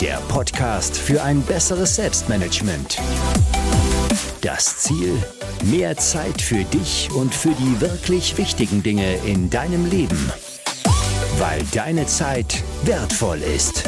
der 0.00 0.16
Podcast 0.28 0.96
für 0.96 1.22
ein 1.22 1.42
besseres 1.42 1.96
Selbstmanagement. 1.96 2.98
Das 4.40 4.78
Ziel? 4.78 5.16
Mehr 5.64 5.96
Zeit 5.96 6.40
für 6.40 6.64
dich 6.64 7.10
und 7.14 7.34
für 7.34 7.50
die 7.50 7.80
wirklich 7.80 8.36
wichtigen 8.38 8.82
Dinge 8.82 9.16
in 9.24 9.50
deinem 9.50 9.88
Leben. 9.88 10.32
Weil 11.38 11.62
deine 11.72 12.06
Zeit 12.06 12.62
wertvoll 12.84 13.42
ist. 13.42 13.84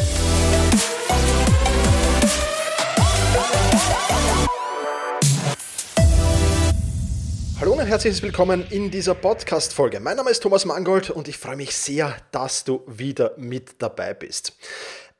Hallo 7.60 7.72
und 7.72 7.86
herzliches 7.86 8.22
Willkommen 8.22 8.66
in 8.70 8.90
dieser 8.90 9.14
Podcast-Folge. 9.14 9.98
Mein 9.98 10.16
Name 10.16 10.30
ist 10.30 10.42
Thomas 10.42 10.64
Mangold 10.64 11.10
und 11.10 11.28
ich 11.28 11.38
freue 11.38 11.56
mich 11.56 11.74
sehr, 11.74 12.14
dass 12.30 12.64
du 12.64 12.82
wieder 12.86 13.32
mit 13.36 13.76
dabei 13.78 14.12
bist. 14.12 14.52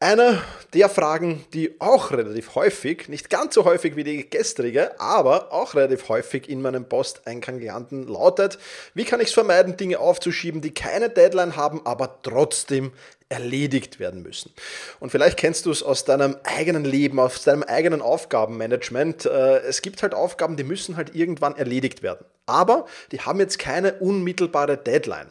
Eine 0.04 0.42
der 0.75 0.91
Fragen, 0.91 1.47
die 1.54 1.81
auch 1.81 2.10
relativ 2.10 2.56
häufig, 2.56 3.09
nicht 3.09 3.31
ganz 3.31 3.54
so 3.54 3.65
häufig 3.65 3.97
wie 3.97 4.04
die 4.04 4.28
gestrige, 4.28 5.00
aber 5.00 5.50
auch 5.50 5.75
relativ 5.75 6.10
häufig 6.10 6.47
in 6.47 6.60
meinem 6.60 6.87
Posteingang 6.87 7.59
landen, 7.59 8.06
lautet, 8.06 8.59
wie 8.92 9.06
kann 9.06 9.20
ich 9.20 9.28
es 9.28 9.32
vermeiden, 9.32 9.78
Dinge 9.78 10.00
aufzuschieben, 10.00 10.60
die 10.60 10.75
keine 10.75 11.09
Deadline 11.09 11.56
haben, 11.56 11.87
aber 11.87 12.19
trotzdem 12.22 12.92
erledigt 13.31 13.98
werden 13.98 14.22
müssen. 14.22 14.53
Und 15.00 15.09
vielleicht 15.09 15.38
kennst 15.38 15.65
du 15.65 15.70
es 15.70 15.82
aus 15.82 16.04
deinem 16.04 16.36
eigenen 16.44 16.84
Leben, 16.84 17.19
aus 17.19 17.42
deinem 17.42 17.62
eigenen 17.62 18.03
Aufgabenmanagement. 18.03 19.25
Äh, 19.25 19.60
es 19.60 19.81
gibt 19.81 20.03
halt 20.03 20.12
Aufgaben, 20.12 20.59
die 20.59 20.65
müssen 20.65 20.98
halt 20.98 21.15
irgendwann 21.15 21.56
erledigt 21.56 22.03
werden. 22.03 22.26
Aber 22.44 22.84
die 23.10 23.22
haben 23.22 23.41
jetzt 23.41 23.59
keine 23.59 23.94
unmittelbare 23.94 24.76
Deadline. 24.76 25.31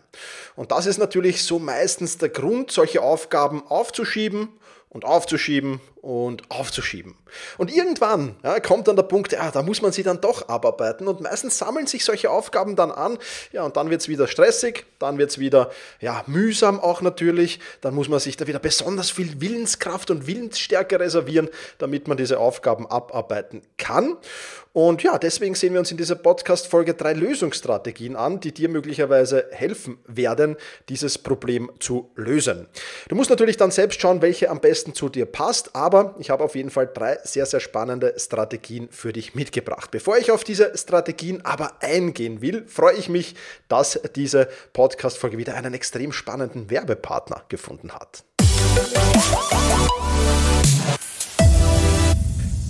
Und 0.56 0.72
das 0.72 0.88
ist 0.88 0.98
natürlich 0.98 1.44
so 1.44 1.60
meistens 1.60 2.18
der 2.18 2.30
Grund, 2.30 2.72
solche 2.72 3.04
Aufgaben 3.04 3.62
aufzuschieben 3.68 4.50
und 4.94 5.06
aufzuschieben 5.06 5.82
und 6.04 6.44
aufzuschieben. 6.52 7.16
Und 7.58 7.74
irgendwann 7.74 8.36
ja, 8.44 8.60
kommt 8.60 8.90
dann 8.90 8.98
der 8.98 9.04
Punkt, 9.04 9.32
ja, 9.32 9.50
da 9.52 9.64
muss 9.64 9.82
man 9.82 9.94
sie 9.94 10.04
dann 10.04 10.20
doch 10.20 10.50
abarbeiten 10.50 11.08
und 11.08 11.22
meistens 11.22 11.58
sammeln 11.58 11.88
sich 11.88 12.04
solche 12.04 12.30
Aufgaben 12.30 12.76
dann 12.76 12.92
an, 12.92 13.18
ja, 13.54 13.64
und 13.64 13.78
dann 13.78 13.90
wird 13.90 14.02
es 14.02 14.10
wieder 14.10 14.28
stressig, 14.28 14.86
dann 15.00 15.18
wird 15.18 15.32
es 15.32 15.40
wieder 15.40 15.72
ja, 16.02 16.22
mühsam 16.28 16.82
auch 16.82 17.02
natürlich, 17.02 17.62
dann 17.80 17.96
muss 17.96 18.10
man 18.10 18.20
sich 18.20 18.36
da 18.36 18.48
wieder 18.48 18.60
besonders 18.60 19.12
viel 19.12 19.40
Willenskraft 19.40 20.12
und 20.12 20.28
Willensstärke 20.28 21.00
reservieren, 21.00 21.50
damit 21.78 22.10
man 22.10 22.18
diese 22.18 22.38
Aufgaben 22.38 22.86
abarbeiten 22.86 23.62
kann. 23.78 24.18
Und 24.74 25.04
ja, 25.04 25.20
deswegen 25.20 25.54
sehen 25.54 25.74
wir 25.74 25.80
uns 25.80 25.92
in 25.92 25.98
dieser 25.98 26.16
Podcast-Folge 26.16 26.96
drei 26.96 27.14
Lösungsstrategien 27.14 28.16
an, 28.16 28.40
die 28.40 28.52
dir 28.52 28.70
möglicherweise 28.70 29.46
helfen 29.52 30.00
werden, 30.08 30.58
dieses 30.90 31.20
Problem 31.20 31.72
zu 31.80 32.10
lösen. 32.16 32.68
Du 33.08 33.16
musst 33.16 33.30
natürlich 33.30 33.56
dann 33.56 33.70
selbst 33.70 34.02
schauen, 34.02 34.24
welche 34.24 34.50
am 34.50 34.60
besten 34.60 34.96
zu 34.96 35.10
dir 35.10 35.28
passt, 35.28 35.76
aber 35.76 35.93
ich 36.20 36.30
habe 36.30 36.44
auf 36.44 36.56
jeden 36.56 36.70
Fall 36.70 36.90
drei 36.92 37.20
sehr, 37.24 37.46
sehr 37.46 37.60
spannende 37.60 38.14
Strategien 38.18 38.90
für 38.92 39.14
dich 39.14 39.36
mitgebracht. 39.36 39.92
Bevor 39.92 40.18
ich 40.18 40.32
auf 40.32 40.44
diese 40.44 40.78
Strategien 40.78 41.46
aber 41.46 41.74
eingehen 41.82 42.42
will, 42.42 42.66
freue 42.68 42.96
ich 42.96 43.10
mich, 43.10 43.36
dass 43.68 44.00
diese 44.16 44.48
Podcast-Folge 44.74 45.38
wieder 45.38 45.56
einen 45.56 45.74
extrem 45.74 46.12
spannenden 46.12 46.70
Werbepartner 46.70 47.44
gefunden 47.50 47.92
hat. 47.92 48.24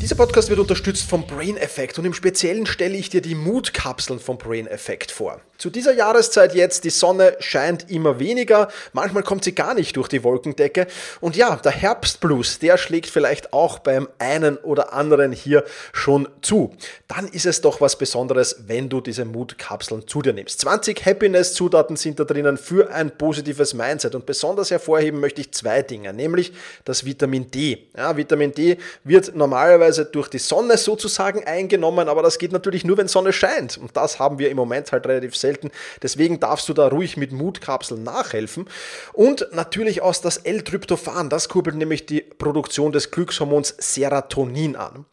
Dieser 0.03 0.15
Podcast 0.15 0.49
wird 0.49 0.59
unterstützt 0.59 1.09
vom 1.09 1.25
Brain 1.25 1.55
Effect 1.55 1.97
und 1.97 2.03
im 2.03 2.13
Speziellen 2.13 2.65
stelle 2.65 2.97
ich 2.97 3.09
dir 3.09 3.21
die 3.21 3.35
Mutkapseln 3.35 4.19
vom 4.19 4.37
Brain 4.37 4.67
Effect 4.67 5.11
vor. 5.11 5.39
Zu 5.57 5.69
dieser 5.69 5.93
Jahreszeit 5.93 6.55
jetzt, 6.55 6.83
die 6.83 6.89
Sonne 6.89 7.37
scheint 7.39 7.89
immer 7.89 8.19
weniger, 8.19 8.67
manchmal 8.91 9.23
kommt 9.23 9.45
sie 9.45 9.55
gar 9.55 9.73
nicht 9.73 9.95
durch 9.95 10.09
die 10.09 10.21
Wolkendecke 10.25 10.87
und 11.21 11.37
ja, 11.37 11.55
der 11.55 11.71
Herbstblues, 11.71 12.59
der 12.59 12.77
schlägt 12.77 13.09
vielleicht 13.09 13.53
auch 13.53 13.79
beim 13.79 14.09
einen 14.19 14.57
oder 14.57 14.91
anderen 14.91 15.31
hier 15.31 15.63
schon 15.93 16.27
zu. 16.41 16.75
Dann 17.07 17.29
ist 17.29 17.45
es 17.45 17.61
doch 17.61 17.79
was 17.79 17.97
Besonderes, 17.97 18.63
wenn 18.67 18.89
du 18.89 18.99
diese 18.99 19.23
Mutkapseln 19.23 20.05
zu 20.05 20.21
dir 20.21 20.33
nimmst. 20.33 20.59
20 20.59 21.05
Happiness-Zutaten 21.05 21.95
sind 21.95 22.19
da 22.19 22.25
drinnen 22.25 22.57
für 22.57 22.91
ein 22.91 23.17
positives 23.17 23.73
Mindset 23.73 24.15
und 24.15 24.25
besonders 24.25 24.69
hervorheben 24.69 25.21
möchte 25.21 25.39
ich 25.39 25.53
zwei 25.53 25.81
Dinge, 25.81 26.11
nämlich 26.11 26.51
das 26.83 27.05
Vitamin 27.05 27.49
D. 27.49 27.87
Ja, 27.95 28.17
Vitamin 28.17 28.51
D 28.51 28.77
wird 29.05 29.33
normalerweise 29.33 29.92
teilweise 29.93 30.05
durch 30.05 30.27
die 30.29 30.39
Sonne 30.39 30.77
sozusagen 30.77 31.43
eingenommen, 31.43 32.09
aber 32.09 32.21
das 32.21 32.37
geht 32.37 32.51
natürlich 32.51 32.83
nur, 32.83 32.97
wenn 32.97 33.07
Sonne 33.07 33.33
scheint. 33.33 33.77
Und 33.77 33.95
das 33.95 34.19
haben 34.19 34.39
wir 34.39 34.49
im 34.49 34.57
Moment 34.57 34.91
halt 34.91 35.05
relativ 35.05 35.35
selten. 35.35 35.71
Deswegen 36.01 36.39
darfst 36.39 36.67
du 36.69 36.73
da 36.73 36.87
ruhig 36.87 37.17
mit 37.17 37.31
Mutkapseln 37.31 38.03
nachhelfen. 38.03 38.67
Und 39.13 39.47
natürlich 39.51 40.01
aus 40.01 40.21
das 40.21 40.37
L-Tryptophan, 40.37 41.29
das 41.29 41.49
kurbelt 41.49 41.75
nämlich 41.75 42.05
die 42.05 42.21
Produktion 42.21 42.91
des 42.91 43.11
Glückshormons 43.11 43.75
Serotonin 43.77 44.75
an. 44.75 45.05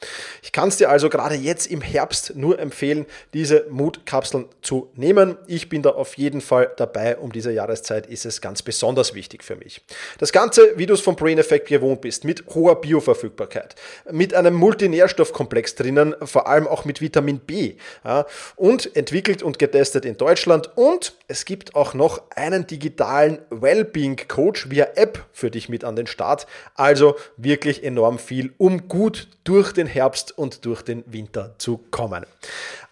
Ich 0.42 0.52
kann 0.52 0.68
es 0.68 0.76
dir 0.76 0.90
also 0.90 1.08
gerade 1.08 1.34
jetzt 1.34 1.66
im 1.66 1.80
Herbst 1.80 2.36
nur 2.36 2.58
empfehlen, 2.58 3.06
diese 3.34 3.66
Mutkapseln 3.70 4.46
zu 4.62 4.90
nehmen. 4.94 5.36
Ich 5.46 5.68
bin 5.68 5.82
da 5.82 5.90
auf 5.90 6.16
jeden 6.16 6.40
Fall 6.40 6.70
dabei. 6.76 7.16
Um 7.16 7.32
diese 7.32 7.52
Jahreszeit 7.52 8.06
ist 8.06 8.24
es 8.24 8.40
ganz 8.40 8.62
besonders 8.62 9.14
wichtig 9.14 9.44
für 9.44 9.56
mich. 9.56 9.82
Das 10.18 10.32
Ganze, 10.32 10.72
wie 10.76 10.86
du 10.86 10.94
es 10.94 11.00
vom 11.00 11.16
Brain 11.16 11.38
Effect 11.38 11.68
gewohnt 11.68 12.00
bist, 12.00 12.24
mit 12.24 12.44
hoher 12.54 12.80
Bioverfügbarkeit, 12.80 13.74
mit 14.10 14.34
einem 14.34 14.54
Multinährstoffkomplex 14.70 15.75
drinnen, 15.75 16.14
vor 16.22 16.46
allem 16.46 16.69
auch 16.69 16.84
mit 16.84 17.00
Vitamin 17.00 17.40
B. 17.40 17.75
Ja, 18.05 18.25
und 18.55 18.94
entwickelt 18.94 19.43
und 19.43 19.58
getestet 19.58 20.05
in 20.05 20.17
Deutschland. 20.17 20.70
Und 20.76 21.14
es 21.26 21.44
gibt 21.44 21.75
auch 21.75 21.93
noch 21.93 22.22
einen 22.37 22.69
digitalen 22.69 23.40
Wellbeing 23.50 24.28
Coach 24.28 24.70
via 24.70 24.87
App 24.94 25.26
für 25.32 25.50
dich 25.50 25.69
mit 25.69 25.82
an 25.82 25.96
den 25.96 26.06
Start. 26.06 26.46
Also 26.76 27.17
wirklich 27.37 27.82
enorm 27.82 28.20
viel, 28.20 28.52
um 28.58 28.87
gut 28.87 29.26
durch 29.43 29.72
den 29.72 29.88
Herbst 29.88 30.38
und 30.38 30.64
durch 30.64 30.82
den 30.82 31.02
Winter 31.08 31.56
zu 31.58 31.81
kommen. 31.90 32.25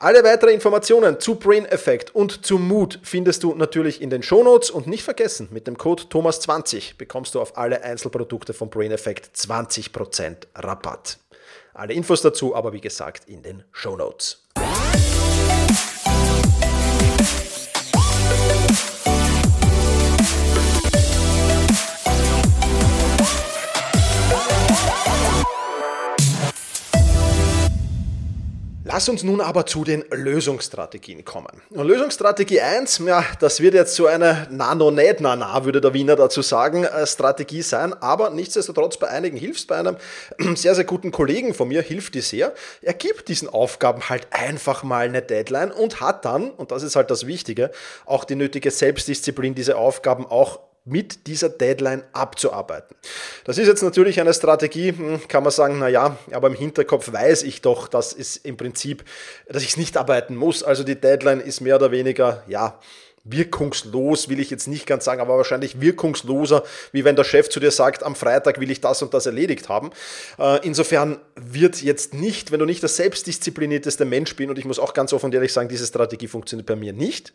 Alle 0.01 0.25
weiteren 0.25 0.55
Informationen 0.55 1.21
zu 1.21 1.37
Brain 1.37 1.65
Effect 1.65 2.13
und 2.13 2.45
zu 2.45 2.59
Mood 2.59 2.99
findest 3.05 3.45
du 3.45 3.55
natürlich 3.55 4.03
in 4.03 4.11
den 4.11 4.25
Shownotes 4.25 4.71
und 4.71 4.89
nicht 4.89 5.05
vergessen, 5.05 5.49
mit 5.53 5.69
dem 5.69 5.79
Code 5.79 6.05
Thomas20 6.11 6.97
bekommst 6.99 7.37
du 7.37 7.41
auf 7.41 7.57
alle 7.57 7.85
Einzelprodukte 7.85 8.53
von 8.53 8.69
Brain 8.69 8.91
Effect 8.91 9.31
20% 9.37 10.49
Rabatt. 10.57 11.19
Alle 11.75 11.94
Infos 11.94 12.23
dazu 12.23 12.55
aber 12.55 12.73
wie 12.73 12.81
gesagt 12.81 13.29
in 13.29 13.43
den 13.43 13.65
Shownotes. 13.73 14.44
Lass 28.99 29.09
uns 29.09 29.23
nun 29.23 29.41
aber 29.41 29.65
zu 29.65 29.85
den 29.85 30.05
Lösungsstrategien 30.11 31.25
kommen. 31.25 31.62
Und 31.71 31.87
Lösungsstrategie 31.87 32.61
1, 32.61 32.99
ja, 33.06 33.25
das 33.39 33.61
wird 33.61 33.75
jetzt 33.75 33.95
so 33.95 34.09
eine 34.09 34.49
nano 34.50 34.91
net 34.91 35.21
nana 35.21 35.65
würde 35.65 35.81
der 35.81 35.95
Wiener 35.95 36.17
dazu 36.17 36.43
sagen, 36.43 36.83
äh, 36.83 37.06
Strategie 37.06 37.62
sein, 37.62 37.95
aber 37.95 38.31
nichtsdestotrotz 38.31 38.97
bei 38.97 39.06
einigen 39.06 39.37
hilft 39.37 39.69
bei 39.69 39.77
einem 39.77 39.99
sehr, 40.56 40.75
sehr 40.75 40.83
guten 40.83 41.12
Kollegen 41.12 41.55
von 41.55 41.69
mir, 41.69 41.81
hilft 41.81 42.17
die 42.17 42.23
sehr. 42.23 42.53
Er 42.83 42.93
gibt 42.93 43.29
diesen 43.29 43.49
Aufgaben 43.49 44.09
halt 44.09 44.27
einfach 44.33 44.83
mal 44.83 45.05
eine 45.05 45.23
Deadline 45.23 45.71
und 45.71 46.00
hat 46.00 46.25
dann, 46.25 46.50
und 46.50 46.73
das 46.73 46.83
ist 46.83 46.97
halt 46.97 47.12
das 47.12 47.25
Wichtige, 47.25 47.71
auch 48.05 48.25
die 48.25 48.35
nötige 48.35 48.73
Selbstdisziplin, 48.73 49.55
diese 49.55 49.77
Aufgaben 49.77 50.27
auch 50.27 50.59
mit 50.88 51.26
dieser 51.26 51.49
Deadline 51.49 52.02
abzuarbeiten. 52.12 52.96
Das 53.44 53.58
ist 53.58 53.67
jetzt 53.67 53.82
natürlich 53.82 54.20
eine 54.20 54.32
Strategie, 54.32 54.93
hm, 54.93 55.29
kann 55.29 55.43
man 55.43 55.52
sagen, 55.52 55.79
naja, 55.79 56.17
aber 56.32 56.49
im 56.49 56.55
Hinterkopf 56.55 57.12
weiß 57.12 57.43
ich 57.43 57.61
doch, 57.61 57.88
dass 57.88 58.12
es 58.12 58.37
im 58.37 58.56
Prinzip, 58.56 59.05
dass 59.46 59.62
ich 59.62 59.70
es 59.70 59.76
nicht 59.76 59.96
arbeiten 59.96 60.35
muss. 60.35 60.62
Also 60.62 60.85
die 60.85 61.00
Deadline 61.00 61.40
ist 61.40 61.61
mehr 61.61 61.76
oder 61.76 61.90
weniger, 61.90 62.43
ja, 62.49 62.79
wirkungslos, 63.31 64.29
will 64.29 64.41
ich 64.41 64.51
jetzt 64.51 64.69
nicht 64.69 64.87
ganz 64.87 65.05
sagen, 65.05 65.21
aber 65.21 65.37
wahrscheinlich 65.37 65.81
wirkungsloser, 65.81 66.65
wie 66.93 67.05
wenn 67.05 67.17
der 67.17 67.25
Chef 67.25 67.49
zu 67.49 67.61
dir 67.61 67.71
sagt, 67.71 68.03
am 68.03 68.15
Freitag 68.15 68.61
will 68.61 68.71
ich 68.71 68.81
das 68.81 69.03
und 69.03 69.15
das 69.15 69.27
erledigt 69.27 69.69
haben. 69.69 69.91
Äh, 70.39 70.67
insofern 70.67 71.19
wird 71.37 71.83
jetzt 71.83 72.15
nicht, 72.15 72.53
wenn 72.53 72.61
du 72.61 72.67
nicht 72.67 72.83
der 72.83 72.89
selbstdisziplinierteste 72.89 74.05
Mensch 74.05 74.35
bist, 74.35 74.49
und 74.49 74.59
ich 74.59 74.65
muss 74.65 74.79
auch 74.79 74.95
ganz 74.95 75.13
offen 75.13 75.27
und 75.27 75.35
ehrlich 75.35 75.53
sagen, 75.53 75.69
diese 75.69 75.87
Strategie 75.87 76.29
funktioniert 76.29 76.67
bei 76.67 76.77
mir 76.77 76.93
nicht. 76.93 77.33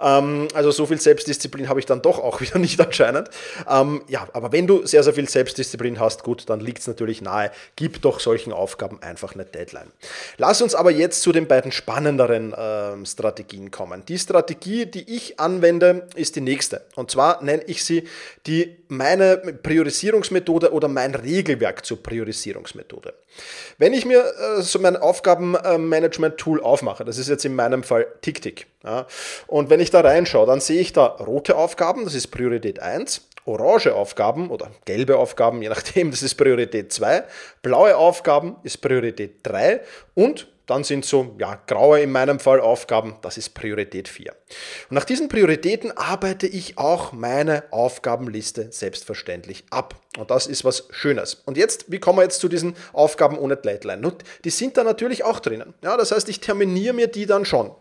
Ähm, 0.00 0.48
also 0.54 0.70
so 0.70 0.86
viel 0.86 1.00
Selbstdisziplin 1.00 1.68
habe 1.68 1.80
ich 1.80 1.86
dann 1.86 2.02
doch 2.02 2.18
auch 2.18 2.40
wieder 2.40 2.58
nicht 2.58 2.80
anscheinend. 2.80 3.30
Ähm, 3.68 4.02
ja, 4.08 4.28
aber 4.32 4.52
wenn 4.52 4.66
du 4.66 4.86
sehr, 4.86 5.02
sehr 5.02 5.14
viel 5.14 5.28
Selbstdisziplin 5.28 5.98
hast, 5.98 6.22
gut, 6.22 6.48
dann 6.48 6.60
liegt 6.60 6.80
es 6.80 6.86
natürlich 6.86 7.20
nahe, 7.20 7.50
gib 7.76 8.00
doch 8.02 8.20
solchen 8.20 8.52
Aufgaben 8.52 9.02
einfach 9.02 9.34
eine 9.34 9.44
Deadline. 9.44 9.90
Lass 10.38 10.62
uns 10.62 10.74
aber 10.74 10.90
jetzt 10.90 11.22
zu 11.22 11.32
den 11.32 11.46
beiden 11.46 11.72
spannenderen 11.72 12.54
ähm, 12.56 13.06
Strategien 13.06 13.70
kommen. 13.70 14.04
Die 14.06 14.18
Strategie, 14.18 14.86
die 14.86 15.09
ich 15.10 15.40
anwende, 15.40 16.06
ist 16.14 16.36
die 16.36 16.40
nächste. 16.40 16.86
Und 16.94 17.10
zwar 17.10 17.42
nenne 17.42 17.64
ich 17.64 17.84
sie 17.84 18.04
die 18.46 18.76
meine 18.88 19.38
Priorisierungsmethode 19.38 20.72
oder 20.72 20.88
mein 20.88 21.14
Regelwerk 21.14 21.84
zur 21.84 22.02
Priorisierungsmethode. 22.02 23.14
Wenn 23.78 23.92
ich 23.92 24.04
mir 24.04 24.20
äh, 24.20 24.62
so 24.62 24.78
mein 24.78 24.96
Aufgabenmanagement-Tool 24.96 26.62
aufmache, 26.62 27.04
das 27.04 27.18
ist 27.18 27.28
jetzt 27.28 27.44
in 27.44 27.54
meinem 27.54 27.82
Fall 27.82 28.06
TickTick, 28.22 28.66
ja, 28.84 29.06
und 29.46 29.68
wenn 29.68 29.80
ich 29.80 29.90
da 29.90 30.00
reinschaue, 30.00 30.46
dann 30.46 30.60
sehe 30.60 30.80
ich 30.80 30.92
da 30.92 31.06
rote 31.06 31.56
Aufgaben, 31.56 32.04
das 32.04 32.14
ist 32.14 32.28
Priorität 32.28 32.80
1, 32.80 33.28
orange 33.44 33.94
Aufgaben 33.94 34.50
oder 34.50 34.70
gelbe 34.84 35.18
Aufgaben, 35.18 35.60
je 35.60 35.68
nachdem, 35.68 36.10
das 36.10 36.22
ist 36.22 36.36
Priorität 36.36 36.92
2, 36.92 37.24
blaue 37.62 37.96
Aufgaben 37.96 38.56
ist 38.62 38.78
Priorität 38.78 39.40
3 39.42 39.80
und 40.14 40.48
dann 40.70 40.84
sind 40.84 41.04
so, 41.04 41.34
ja, 41.40 41.60
graue 41.66 42.00
in 42.00 42.12
meinem 42.12 42.38
Fall 42.38 42.60
Aufgaben, 42.60 43.16
das 43.22 43.36
ist 43.36 43.54
Priorität 43.54 44.06
4. 44.06 44.32
Und 44.88 44.94
nach 44.94 45.04
diesen 45.04 45.28
Prioritäten 45.28 45.90
arbeite 45.96 46.46
ich 46.46 46.78
auch 46.78 47.10
meine 47.12 47.64
Aufgabenliste 47.72 48.68
selbstverständlich 48.70 49.64
ab. 49.70 49.96
Und 50.16 50.30
das 50.30 50.46
ist 50.46 50.64
was 50.64 50.86
Schönes. 50.90 51.42
Und 51.44 51.56
jetzt, 51.56 51.90
wie 51.90 51.98
kommen 51.98 52.18
wir 52.18 52.22
jetzt 52.22 52.40
zu 52.40 52.48
diesen 52.48 52.76
Aufgaben 52.92 53.36
ohne 53.36 53.56
Deadline? 53.56 54.04
Und 54.04 54.22
die 54.44 54.50
sind 54.50 54.76
da 54.76 54.84
natürlich 54.84 55.24
auch 55.24 55.40
drinnen. 55.40 55.74
Ja, 55.82 55.96
das 55.96 56.12
heißt, 56.12 56.28
ich 56.28 56.38
terminiere 56.38 56.94
mir 56.94 57.08
die 57.08 57.26
dann 57.26 57.44
schon. 57.44 57.72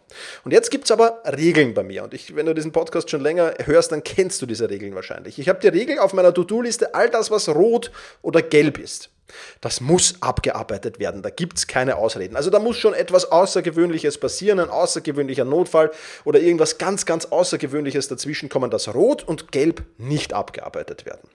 Und 0.44 0.52
jetzt 0.52 0.72
gibt 0.72 0.86
es 0.86 0.92
aber 0.92 1.22
Regeln 1.26 1.76
bei 1.76 1.84
mir. 1.84 2.04
Und 2.04 2.16
ich, 2.16 2.36
wenn 2.36 2.48
du 2.48 2.56
diesen 2.56 2.72
Podcast 2.72 3.12
schon 3.12 3.22
länger 3.22 3.54
hörst, 3.66 3.92
dann 3.92 4.04
kennst 4.04 4.42
du 4.42 4.48
diese 4.48 4.70
Regeln 4.70 4.96
wahrscheinlich. 4.96 5.38
Ich 5.38 5.48
habe 5.48 5.60
die 5.60 5.68
Regel 5.68 6.00
auf 6.00 6.14
meiner 6.14 6.34
To-Do-Liste, 6.34 6.96
all 6.96 7.10
das, 7.10 7.30
was 7.30 7.50
rot 7.50 7.92
oder 8.24 8.42
gelb 8.42 8.80
ist. 8.80 9.12
Das 9.62 9.82
muss 9.82 10.16
abgearbeitet 10.22 11.00
werden, 11.00 11.22
da 11.22 11.30
gibt 11.30 11.58
es 11.58 11.68
keine 11.68 11.96
Ausreden. 11.98 12.36
Also 12.36 12.50
da 12.50 12.60
muss 12.60 12.78
schon 12.78 12.94
etwas 12.94 13.32
Außergewöhnliches 13.32 14.18
passieren, 14.18 14.60
ein 14.60 14.70
außergewöhnlicher 14.70 15.46
Notfall 15.46 15.92
oder 16.26 16.40
irgendwas 16.40 16.78
ganz, 16.78 17.06
ganz 17.06 17.26
Außergewöhnliches 17.26 18.08
dazwischen 18.08 18.50
kommen, 18.50 18.72
dass 18.72 18.94
Rot 18.94 19.24
und 19.24 19.52
Gelb 19.52 19.84
nicht 19.98 20.34
abgearbeitet 20.34 21.06
werden. 21.06 21.30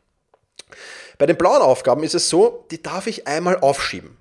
Bei 1.18 1.26
den 1.26 1.36
blauen 1.36 1.62
Aufgaben 1.62 2.02
ist 2.02 2.14
es 2.14 2.28
so, 2.28 2.66
die 2.70 2.82
darf 2.82 3.06
ich 3.06 3.26
einmal 3.26 3.58
aufschieben. 3.58 4.16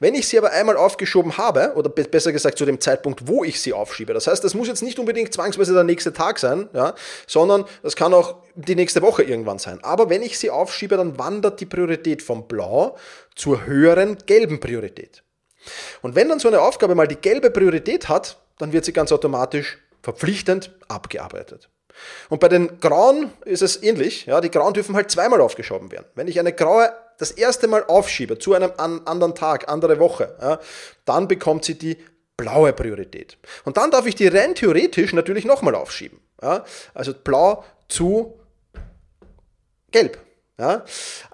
Wenn 0.00 0.14
ich 0.14 0.28
sie 0.28 0.38
aber 0.38 0.50
einmal 0.50 0.76
aufgeschoben 0.76 1.38
habe, 1.38 1.72
oder 1.74 1.88
besser 1.88 2.32
gesagt 2.32 2.58
zu 2.58 2.64
dem 2.64 2.80
Zeitpunkt, 2.80 3.28
wo 3.28 3.44
ich 3.44 3.60
sie 3.60 3.72
aufschiebe, 3.72 4.14
das 4.14 4.26
heißt, 4.26 4.42
das 4.44 4.54
muss 4.54 4.68
jetzt 4.68 4.82
nicht 4.82 4.98
unbedingt 4.98 5.32
zwangsweise 5.32 5.74
der 5.74 5.84
nächste 5.84 6.12
Tag 6.12 6.38
sein, 6.38 6.68
ja, 6.72 6.94
sondern 7.26 7.64
das 7.82 7.96
kann 7.96 8.14
auch 8.14 8.36
die 8.54 8.74
nächste 8.74 9.02
Woche 9.02 9.22
irgendwann 9.22 9.58
sein. 9.58 9.82
Aber 9.82 10.10
wenn 10.10 10.22
ich 10.22 10.38
sie 10.38 10.50
aufschiebe, 10.50 10.96
dann 10.96 11.18
wandert 11.18 11.60
die 11.60 11.66
Priorität 11.66 12.22
vom 12.22 12.46
Blau 12.46 12.96
zur 13.34 13.66
höheren 13.66 14.18
gelben 14.26 14.60
Priorität. 14.60 15.22
Und 16.02 16.14
wenn 16.14 16.28
dann 16.28 16.38
so 16.38 16.48
eine 16.48 16.60
Aufgabe 16.60 16.94
mal 16.94 17.08
die 17.08 17.16
gelbe 17.16 17.50
Priorität 17.50 18.08
hat, 18.08 18.38
dann 18.58 18.72
wird 18.72 18.84
sie 18.84 18.92
ganz 18.92 19.12
automatisch 19.12 19.78
verpflichtend 20.02 20.70
abgearbeitet. 20.88 21.70
Und 22.28 22.40
bei 22.40 22.48
den 22.48 22.80
Grauen 22.80 23.32
ist 23.44 23.62
es 23.62 23.82
ähnlich. 23.82 24.26
Ja, 24.26 24.40
die 24.40 24.50
Grauen 24.50 24.74
dürfen 24.74 24.96
halt 24.96 25.10
zweimal 25.10 25.40
aufgeschoben 25.40 25.90
werden. 25.92 26.06
Wenn 26.14 26.28
ich 26.28 26.38
eine 26.38 26.52
graue 26.52 26.92
das 27.18 27.30
erste 27.30 27.68
Mal 27.68 27.84
aufschiebe 27.84 28.38
zu 28.38 28.54
einem 28.54 28.72
anderen 28.76 29.34
Tag, 29.34 29.68
andere 29.68 29.98
Woche, 29.98 30.36
ja, 30.40 30.58
dann 31.04 31.28
bekommt 31.28 31.64
sie 31.64 31.78
die 31.78 31.98
blaue 32.36 32.72
Priorität. 32.72 33.38
Und 33.64 33.76
dann 33.76 33.90
darf 33.90 34.06
ich 34.06 34.14
die 34.14 34.28
rein 34.28 34.54
theoretisch 34.54 35.12
natürlich 35.12 35.44
nochmal 35.44 35.74
aufschieben. 35.74 36.20
Ja, 36.42 36.64
also 36.92 37.14
blau 37.14 37.64
zu 37.88 38.38
gelb. 39.90 40.18
Ja? 40.58 40.84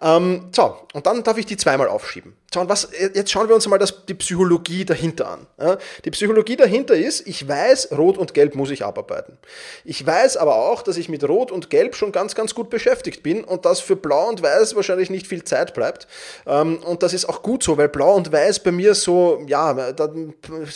Ähm, 0.00 0.48
so, 0.52 0.76
und 0.94 1.06
dann 1.06 1.22
darf 1.22 1.36
ich 1.36 1.44
die 1.46 1.56
zweimal 1.56 1.88
aufschieben. 1.88 2.36
So, 2.52 2.60
und 2.60 2.68
was, 2.68 2.88
jetzt 3.14 3.30
schauen 3.30 3.46
wir 3.46 3.54
uns 3.54 3.68
mal 3.68 3.78
das, 3.78 4.06
die 4.06 4.14
Psychologie 4.14 4.84
dahinter 4.84 5.28
an. 5.28 5.46
Ja? 5.60 5.78
Die 6.04 6.10
Psychologie 6.10 6.56
dahinter 6.56 6.96
ist, 6.96 7.28
ich 7.28 7.46
weiß, 7.46 7.92
Rot 7.92 8.18
und 8.18 8.34
Gelb 8.34 8.56
muss 8.56 8.70
ich 8.70 8.84
abarbeiten. 8.84 9.38
Ich 9.84 10.04
weiß 10.04 10.36
aber 10.36 10.56
auch, 10.56 10.82
dass 10.82 10.96
ich 10.96 11.08
mit 11.08 11.22
Rot 11.28 11.52
und 11.52 11.70
Gelb 11.70 11.94
schon 11.94 12.10
ganz, 12.12 12.34
ganz 12.34 12.54
gut 12.54 12.70
beschäftigt 12.70 13.22
bin 13.22 13.44
und 13.44 13.66
dass 13.66 13.80
für 13.80 13.94
Blau 13.94 14.28
und 14.28 14.42
Weiß 14.42 14.74
wahrscheinlich 14.74 15.10
nicht 15.10 15.28
viel 15.28 15.44
Zeit 15.44 15.74
bleibt. 15.74 16.08
Ähm, 16.46 16.78
und 16.78 17.02
das 17.02 17.12
ist 17.12 17.28
auch 17.28 17.42
gut 17.42 17.62
so, 17.62 17.76
weil 17.76 17.88
Blau 17.88 18.14
und 18.14 18.32
Weiß 18.32 18.60
bei 18.60 18.72
mir 18.72 18.94
so, 18.94 19.44
ja, 19.46 19.92
das 19.92 20.10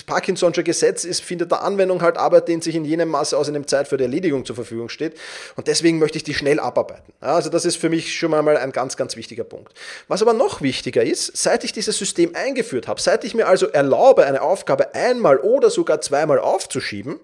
Parkinson'sche 0.06 0.62
Gesetz 0.62 1.04
ist, 1.04 1.22
findet 1.22 1.50
der 1.50 1.62
Anwendung 1.62 2.02
halt 2.02 2.18
Arbeit, 2.18 2.46
dehnt 2.46 2.62
sich 2.62 2.76
in 2.76 2.84
jenem 2.84 3.08
Maße 3.08 3.36
aus, 3.36 3.48
in 3.48 3.54
dem 3.54 3.66
Zeit 3.66 3.88
für 3.88 3.96
die 3.96 4.04
Erledigung 4.04 4.44
zur 4.44 4.54
Verfügung 4.54 4.90
steht. 4.90 5.14
Und 5.56 5.66
deswegen 5.66 5.98
möchte 5.98 6.18
ich 6.18 6.24
die 6.24 6.34
schnell 6.34 6.60
abarbeiten. 6.60 7.12
Ja, 7.20 7.34
also 7.34 7.50
das 7.50 7.64
ist 7.64 7.78
für 7.78 7.88
mich 7.88 8.14
schon 8.16 8.30
mal 8.30 8.33
ein 8.34 8.72
ganz, 8.72 8.96
ganz 8.96 9.16
wichtiger 9.16 9.44
Punkt. 9.44 9.72
Was 10.08 10.22
aber 10.22 10.32
noch 10.32 10.62
wichtiger 10.62 11.02
ist, 11.02 11.36
seit 11.36 11.64
ich 11.64 11.72
dieses 11.72 11.98
System 11.98 12.34
eingeführt 12.34 12.88
habe, 12.88 13.00
seit 13.00 13.24
ich 13.24 13.34
mir 13.34 13.46
also 13.46 13.66
erlaube, 13.66 14.26
eine 14.26 14.42
Aufgabe 14.42 14.94
einmal 14.94 15.38
oder 15.38 15.70
sogar 15.70 16.00
zweimal 16.00 16.38
aufzuschieben, 16.38 17.20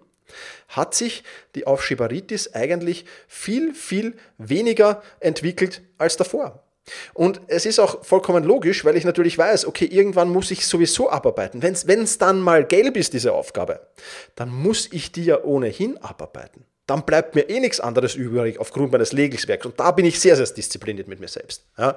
hat 0.68 0.94
sich 0.94 1.24
die 1.54 1.66
Aufschieberitis 1.66 2.54
eigentlich 2.54 3.04
viel, 3.26 3.74
viel 3.74 4.16
weniger 4.38 5.02
entwickelt 5.18 5.82
als 5.98 6.16
davor. 6.16 6.62
Und 7.12 7.40
es 7.46 7.66
ist 7.66 7.78
auch 7.78 8.04
vollkommen 8.04 8.44
logisch, 8.44 8.84
weil 8.84 8.96
ich 8.96 9.04
natürlich 9.04 9.36
weiß, 9.36 9.66
okay, 9.66 9.84
irgendwann 9.84 10.30
muss 10.30 10.50
ich 10.50 10.66
sowieso 10.66 11.10
abarbeiten. 11.10 11.62
Wenn 11.62 12.02
es 12.02 12.18
dann 12.18 12.40
mal 12.40 12.64
gelb 12.64 12.96
ist, 12.96 13.12
diese 13.12 13.32
Aufgabe, 13.32 13.86
dann 14.34 14.48
muss 14.50 14.88
ich 14.92 15.12
die 15.12 15.24
ja 15.24 15.42
ohnehin 15.42 15.98
abarbeiten 15.98 16.64
dann 16.90 17.04
bleibt 17.04 17.36
mir 17.36 17.48
eh 17.48 17.60
nichts 17.60 17.78
anderes 17.78 18.16
übrig 18.16 18.58
aufgrund 18.58 18.90
meines 18.90 19.12
Legelswerks. 19.12 19.64
Und 19.64 19.78
da 19.78 19.92
bin 19.92 20.04
ich 20.04 20.18
sehr, 20.18 20.34
sehr 20.34 20.46
diszipliniert 20.46 21.06
mit 21.06 21.20
mir 21.20 21.28
selbst. 21.28 21.64
Ja. 21.78 21.96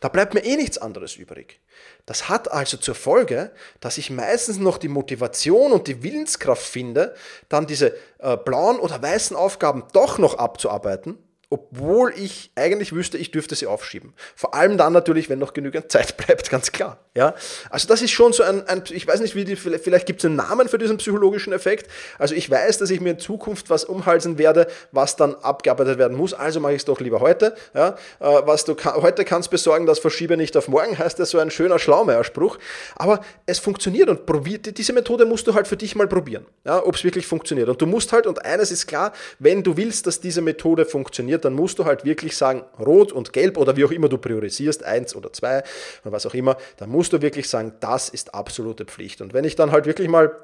Da 0.00 0.08
bleibt 0.08 0.34
mir 0.34 0.44
eh 0.44 0.56
nichts 0.56 0.76
anderes 0.76 1.16
übrig. 1.16 1.60
Das 2.04 2.28
hat 2.28 2.52
also 2.52 2.76
zur 2.76 2.94
Folge, 2.94 3.52
dass 3.80 3.96
ich 3.96 4.10
meistens 4.10 4.58
noch 4.58 4.76
die 4.76 4.88
Motivation 4.88 5.72
und 5.72 5.88
die 5.88 6.02
Willenskraft 6.02 6.62
finde, 6.62 7.14
dann 7.48 7.66
diese 7.66 7.94
äh, 8.18 8.36
blauen 8.36 8.78
oder 8.80 9.00
weißen 9.00 9.34
Aufgaben 9.34 9.84
doch 9.94 10.18
noch 10.18 10.34
abzuarbeiten 10.34 11.16
obwohl 11.54 12.12
ich 12.16 12.50
eigentlich 12.56 12.92
wüsste, 12.92 13.16
ich 13.16 13.30
dürfte 13.30 13.54
sie 13.54 13.68
aufschieben. 13.68 14.12
Vor 14.34 14.54
allem 14.54 14.76
dann 14.76 14.92
natürlich, 14.92 15.30
wenn 15.30 15.38
noch 15.38 15.52
genügend 15.52 15.92
Zeit 15.92 16.16
bleibt, 16.26 16.50
ganz 16.50 16.72
klar. 16.72 16.98
Ja? 17.16 17.34
Also 17.70 17.86
das 17.86 18.02
ist 18.02 18.10
schon 18.10 18.32
so 18.32 18.42
ein, 18.42 18.66
ein 18.66 18.82
ich 18.90 19.06
weiß 19.06 19.20
nicht, 19.20 19.36
wie 19.36 19.44
die, 19.44 19.54
vielleicht 19.54 20.06
gibt 20.06 20.18
es 20.18 20.24
einen 20.24 20.34
Namen 20.34 20.68
für 20.68 20.78
diesen 20.78 20.96
psychologischen 20.96 21.52
Effekt. 21.52 21.88
Also 22.18 22.34
ich 22.34 22.50
weiß, 22.50 22.78
dass 22.78 22.90
ich 22.90 23.00
mir 23.00 23.10
in 23.10 23.18
Zukunft 23.20 23.70
was 23.70 23.84
umhalsen 23.84 24.36
werde, 24.36 24.66
was 24.90 25.14
dann 25.14 25.36
abgearbeitet 25.36 25.96
werden 25.96 26.16
muss, 26.16 26.34
also 26.34 26.58
mache 26.58 26.72
ich 26.72 26.78
es 26.78 26.86
doch 26.86 26.98
lieber 26.98 27.20
heute. 27.20 27.54
Ja? 27.72 27.90
Äh, 28.18 28.42
was 28.46 28.64
du 28.64 28.74
kann, 28.74 29.00
heute 29.00 29.24
kannst 29.24 29.52
besorgen, 29.52 29.86
das 29.86 30.00
verschiebe 30.00 30.36
nicht 30.36 30.56
auf 30.56 30.66
morgen, 30.66 30.98
heißt 30.98 31.20
das 31.20 31.30
so 31.30 31.38
ein 31.38 31.52
schöner 31.52 31.78
Schlaumeierspruch. 31.78 32.58
Aber 32.96 33.20
es 33.46 33.60
funktioniert 33.60 34.08
und 34.08 34.26
probiert, 34.26 34.76
diese 34.76 34.92
Methode 34.92 35.24
musst 35.24 35.46
du 35.46 35.54
halt 35.54 35.68
für 35.68 35.76
dich 35.76 35.94
mal 35.94 36.08
probieren, 36.08 36.46
ja? 36.64 36.84
ob 36.84 36.96
es 36.96 37.04
wirklich 37.04 37.28
funktioniert. 37.28 37.68
Und 37.68 37.80
du 37.80 37.86
musst 37.86 38.12
halt, 38.12 38.26
und 38.26 38.44
eines 38.44 38.72
ist 38.72 38.88
klar, 38.88 39.12
wenn 39.38 39.62
du 39.62 39.76
willst, 39.76 40.08
dass 40.08 40.20
diese 40.20 40.42
Methode 40.42 40.84
funktioniert, 40.84 41.43
dann 41.44 41.54
musst 41.54 41.78
du 41.78 41.84
halt 41.84 42.04
wirklich 42.04 42.36
sagen, 42.36 42.64
rot 42.78 43.12
und 43.12 43.32
gelb 43.32 43.56
oder 43.56 43.76
wie 43.76 43.84
auch 43.84 43.90
immer 43.90 44.08
du 44.08 44.18
priorisierst, 44.18 44.84
eins 44.84 45.14
oder 45.14 45.32
zwei 45.32 45.62
oder 46.02 46.12
was 46.12 46.26
auch 46.26 46.34
immer, 46.34 46.56
dann 46.76 46.90
musst 46.90 47.12
du 47.12 47.22
wirklich 47.22 47.48
sagen, 47.48 47.74
das 47.80 48.08
ist 48.08 48.34
absolute 48.34 48.84
Pflicht. 48.84 49.20
Und 49.20 49.34
wenn 49.34 49.44
ich 49.44 49.56
dann 49.56 49.70
halt 49.72 49.86
wirklich 49.86 50.08
mal 50.08 50.34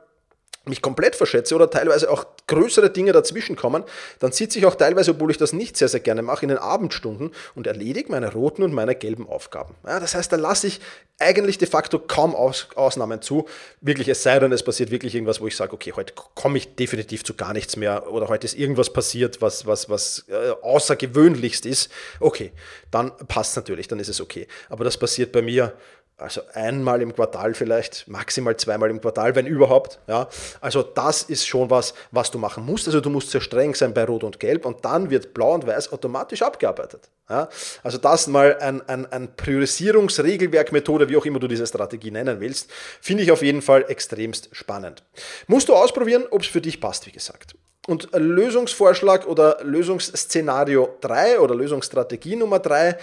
mich 0.64 0.82
komplett 0.82 1.16
verschätze 1.16 1.54
oder 1.54 1.70
teilweise 1.70 2.10
auch 2.10 2.26
größere 2.46 2.90
Dinge 2.90 3.12
dazwischen 3.12 3.56
kommen, 3.56 3.84
dann 4.18 4.32
sitze 4.32 4.58
ich 4.58 4.66
auch 4.66 4.74
teilweise, 4.74 5.12
obwohl 5.12 5.30
ich 5.30 5.38
das 5.38 5.52
nicht 5.52 5.76
sehr, 5.76 5.88
sehr 5.88 6.00
gerne 6.00 6.22
mache, 6.22 6.44
in 6.44 6.48
den 6.48 6.58
Abendstunden 6.58 7.30
und 7.54 7.66
erledige 7.66 8.10
meine 8.10 8.32
roten 8.32 8.62
und 8.62 8.72
meine 8.72 8.94
gelben 8.94 9.28
Aufgaben. 9.28 9.74
Ja, 9.86 10.00
das 10.00 10.14
heißt, 10.14 10.32
da 10.32 10.36
lasse 10.36 10.66
ich 10.66 10.80
eigentlich 11.18 11.58
de 11.58 11.68
facto 11.68 11.98
kaum 11.98 12.34
Aus 12.34 12.68
Ausnahmen 12.74 13.22
zu. 13.22 13.46
Wirklich, 13.80 14.08
es 14.08 14.22
sei 14.22 14.38
denn, 14.38 14.52
es 14.52 14.62
passiert 14.62 14.90
wirklich 14.90 15.14
irgendwas, 15.14 15.40
wo 15.40 15.46
ich 15.46 15.56
sage, 15.56 15.72
okay, 15.72 15.92
heute 15.94 16.14
komme 16.34 16.58
ich 16.58 16.74
definitiv 16.74 17.24
zu 17.24 17.34
gar 17.34 17.52
nichts 17.52 17.76
mehr 17.76 18.10
oder 18.10 18.28
heute 18.28 18.46
ist 18.46 18.54
irgendwas 18.54 18.92
passiert, 18.92 19.40
was, 19.40 19.66
was, 19.66 19.88
was 19.88 20.24
äh, 20.28 20.50
außergewöhnlichst 20.62 21.66
ist. 21.66 21.90
Okay, 22.20 22.52
dann 22.90 23.12
passt 23.28 23.56
natürlich, 23.56 23.86
dann 23.88 24.00
ist 24.00 24.08
es 24.08 24.20
okay. 24.20 24.46
Aber 24.68 24.84
das 24.84 24.96
passiert 24.96 25.32
bei 25.32 25.42
mir 25.42 25.74
also 26.20 26.42
einmal 26.52 27.00
im 27.02 27.14
Quartal 27.14 27.54
vielleicht, 27.54 28.06
maximal 28.08 28.56
zweimal 28.56 28.90
im 28.90 29.00
Quartal, 29.00 29.34
wenn 29.34 29.46
überhaupt. 29.46 29.98
Ja. 30.06 30.28
Also 30.60 30.82
das 30.82 31.22
ist 31.22 31.46
schon 31.46 31.70
was, 31.70 31.94
was 32.10 32.30
du 32.30 32.38
machen 32.38 32.64
musst. 32.64 32.86
Also 32.86 33.00
du 33.00 33.10
musst 33.10 33.30
sehr 33.30 33.40
streng 33.40 33.74
sein 33.74 33.94
bei 33.94 34.04
Rot 34.04 34.24
und 34.24 34.38
Gelb 34.38 34.66
und 34.66 34.84
dann 34.84 35.10
wird 35.10 35.34
Blau 35.34 35.54
und 35.54 35.66
Weiß 35.66 35.92
automatisch 35.92 36.42
abgearbeitet. 36.42 37.08
Ja. 37.28 37.48
Also 37.82 37.98
das 37.98 38.26
mal 38.26 38.58
ein, 38.58 38.86
ein, 38.88 39.10
ein 39.10 39.34
Priorisierungsregelwerk, 39.36 40.72
Methode, 40.72 41.08
wie 41.08 41.16
auch 41.16 41.24
immer 41.24 41.38
du 41.38 41.48
diese 41.48 41.66
Strategie 41.66 42.10
nennen 42.10 42.40
willst, 42.40 42.70
finde 43.00 43.22
ich 43.22 43.32
auf 43.32 43.42
jeden 43.42 43.62
Fall 43.62 43.84
extremst 43.88 44.50
spannend. 44.52 45.02
Musst 45.46 45.68
du 45.68 45.74
ausprobieren, 45.74 46.24
ob 46.30 46.42
es 46.42 46.48
für 46.48 46.60
dich 46.60 46.80
passt, 46.80 47.06
wie 47.06 47.12
gesagt. 47.12 47.54
Und 47.86 48.10
Lösungsvorschlag 48.12 49.26
oder 49.26 49.58
Lösungsszenario 49.62 50.96
3 51.00 51.40
oder 51.40 51.54
Lösungsstrategie 51.54 52.36
Nummer 52.36 52.58
3 52.58 52.98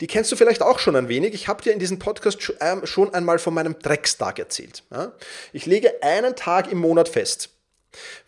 die 0.00 0.06
kennst 0.06 0.30
du 0.30 0.36
vielleicht 0.36 0.62
auch 0.62 0.78
schon 0.78 0.96
ein 0.96 1.08
wenig. 1.08 1.34
Ich 1.34 1.48
habe 1.48 1.62
dir 1.62 1.72
in 1.72 1.78
diesem 1.78 1.98
Podcast 1.98 2.52
ähm, 2.60 2.86
schon 2.86 3.12
einmal 3.14 3.38
von 3.38 3.54
meinem 3.54 3.78
Dreckstag 3.78 4.38
erzählt. 4.38 4.84
Ich 5.52 5.66
lege 5.66 6.02
einen 6.02 6.36
Tag 6.36 6.70
im 6.70 6.78
Monat 6.78 7.08
fest, 7.08 7.50